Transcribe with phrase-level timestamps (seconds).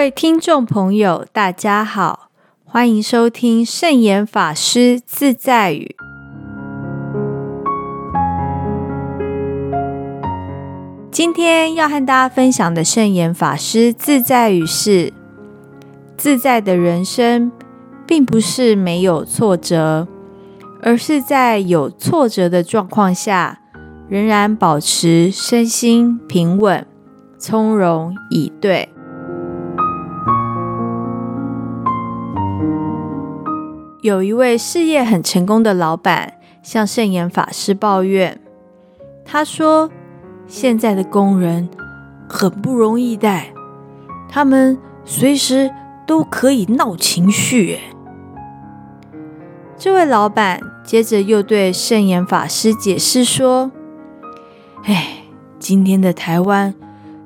[0.00, 2.30] 各位听众朋友，大家好，
[2.64, 5.94] 欢迎收听圣严法师自在语。
[11.10, 15.12] 今天要和大家分享的圣严法师自在语是：
[16.16, 17.52] 自在的人生，
[18.06, 20.08] 并不是没有挫折，
[20.80, 23.60] 而是在有挫折的状况下，
[24.08, 26.86] 仍然保持身心平稳、
[27.38, 28.88] 从容以对。
[34.10, 38.40] 有一位事业很成功的老板向圣严法师抱怨，
[39.24, 39.88] 他说
[40.48, 41.68] ：“现在的工人
[42.28, 43.52] 很不容易带，
[44.28, 45.70] 他们随时
[46.08, 47.78] 都可以闹情绪。”
[49.78, 53.70] 这位老板接着又对圣严法师解释说
[54.82, 55.22] ：“哎，
[55.60, 56.74] 今天的台湾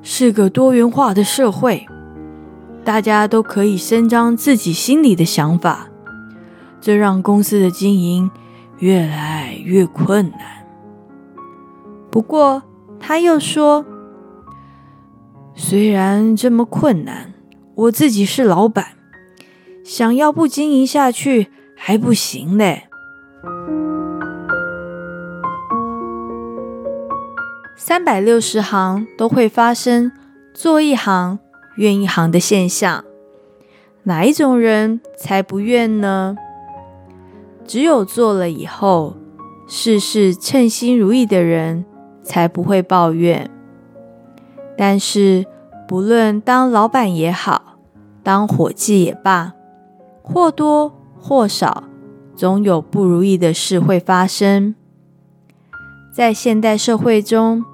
[0.03, 1.87] 是个多元化的社会，
[2.83, 5.87] 大家都可以伸张自己心里的想法。”
[6.85, 8.29] 这让公司的经营
[8.77, 10.39] 越来越困难。
[12.11, 12.61] 不过，
[12.99, 13.83] 他又说
[15.55, 17.33] ：“虽然这么困难，
[17.73, 18.89] 我自己是老板，
[19.83, 22.83] 想要不经营下去还不行嘞。”
[27.75, 30.11] 三百六十行都会发生
[30.53, 31.39] 做一行
[31.77, 33.03] 怨一行的现象，
[34.03, 36.37] 哪一种人才不怨呢？
[37.67, 39.15] 只有做了以后，
[39.67, 41.83] 事事称心如意的人，
[42.21, 43.49] 才不会抱怨。
[44.77, 45.45] 但是，
[45.87, 47.77] 不论当老板也好，
[48.21, 49.53] 当伙计也罢，
[50.21, 51.85] 或多或少，
[52.35, 54.75] 总有不如意的事会发生。
[56.13, 57.65] 在现代社会中，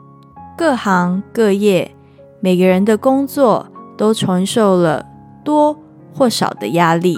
[0.57, 1.93] 各行各业，
[2.39, 3.67] 每个人的工作
[3.97, 5.05] 都承受了
[5.43, 5.77] 多
[6.13, 7.17] 或少的压力，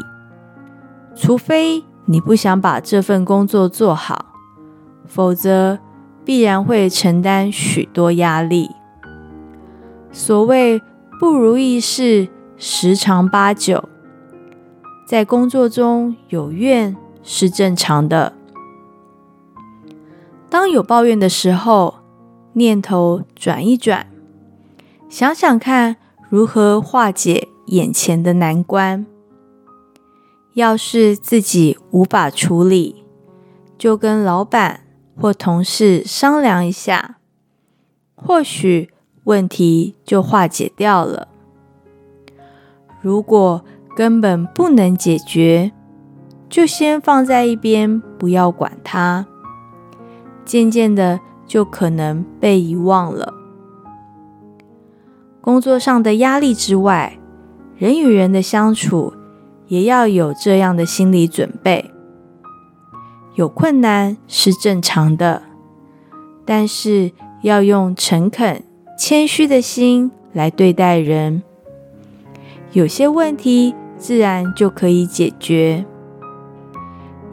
[1.15, 1.83] 除非。
[2.05, 4.33] 你不想把这份工作做好，
[5.05, 5.79] 否则
[6.25, 8.71] 必然会承担许多压力。
[10.11, 10.81] 所谓
[11.19, 12.27] 不如意事
[12.57, 13.89] 十常八九，
[15.07, 18.33] 在工作中有怨是正常的。
[20.49, 21.95] 当有抱怨的时候，
[22.53, 24.05] 念头转一转，
[25.09, 25.95] 想想看
[26.29, 29.05] 如何化解眼前的难关。
[30.53, 33.03] 要是自己无法处理，
[33.75, 34.81] 就跟老板
[35.19, 37.17] 或同事商量一下，
[38.15, 38.91] 或许
[39.23, 41.27] 问题就化解掉了。
[43.01, 43.65] 如果
[43.95, 45.71] 根本不能解决，
[46.47, 49.25] 就先放在一边，不要管它，
[50.45, 53.33] 渐渐的就可能被遗忘了。
[55.41, 57.17] 工作上的压力之外，
[57.75, 59.13] 人与人的相处。
[59.73, 61.89] 也要有这样的心理准备。
[63.33, 65.41] 有困难是正常的，
[66.45, 67.11] 但是
[67.41, 68.63] 要用诚恳、
[68.95, 71.41] 谦虚的心来对待人。
[72.73, 75.83] 有些问题自然就可以解决。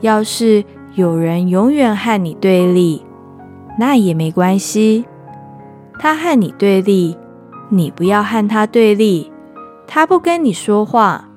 [0.01, 0.65] 要是
[0.95, 3.05] 有人永远和你对立，
[3.79, 5.05] 那也没关系。
[5.99, 7.19] 他和你对立，
[7.69, 9.31] 你不要和他对立。
[9.87, 11.30] 他不跟你说话。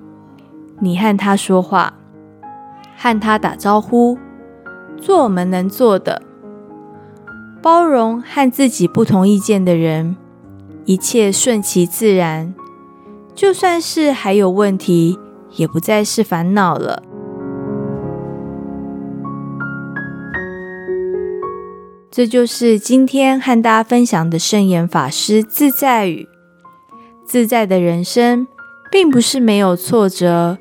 [0.80, 1.94] 你和他说话，
[2.98, 4.18] 和他打招呼，
[4.98, 6.22] 做我们能做的，
[7.62, 10.16] 包容和自己不同意见的人，
[10.86, 12.54] 一切顺其自然。
[13.34, 15.18] 就算是还有问题，
[15.56, 17.02] 也不再是烦恼了。
[22.12, 26.28] 这就是今天和大家分享的圣严法师自在语：
[27.26, 28.46] 自在的人生，
[28.92, 30.60] 并不是没有挫折。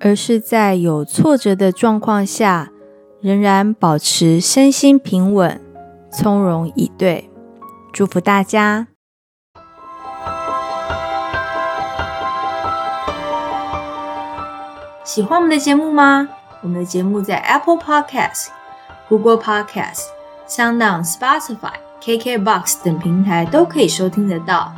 [0.00, 2.70] 而是在有挫折的状况下，
[3.20, 5.60] 仍然保持身心平稳、
[6.12, 7.30] 从容以对。
[7.92, 8.86] 祝福大家！
[15.02, 16.28] 喜欢我们的节目吗？
[16.62, 18.48] 我们的节目在 Apple Podcast、
[19.08, 20.02] Google Podcast、
[20.46, 24.72] SoundOn、Spotify、KKBox 等平台都可以收听得到。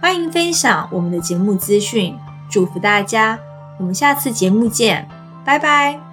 [0.00, 2.16] 欢迎分享我们的节目资讯，
[2.50, 3.38] 祝福大家！
[3.78, 5.08] 我们下次节目见，
[5.44, 6.05] 拜拜。